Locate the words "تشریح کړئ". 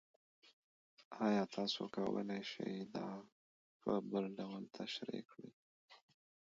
4.77-5.51